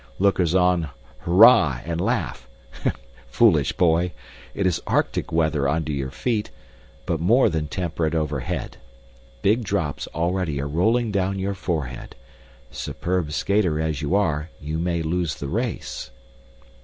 [0.17, 2.49] Lookers on hurrah and laugh.
[3.27, 4.13] Foolish boy!
[4.55, 6.49] It is arctic weather under your feet,
[7.05, 8.77] but more than temperate over head.
[9.43, 12.15] Big drops already are rolling down your forehead.
[12.71, 16.09] Superb skater as you are, you may lose the race.